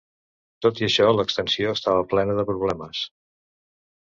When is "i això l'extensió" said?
0.81-1.75